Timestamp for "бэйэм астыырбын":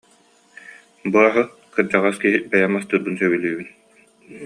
2.49-3.15